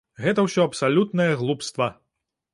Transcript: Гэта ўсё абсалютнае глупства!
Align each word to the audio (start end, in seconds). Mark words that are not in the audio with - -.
Гэта 0.23 0.45
ўсё 0.45 0.65
абсалютнае 0.69 1.29
глупства! 1.43 1.91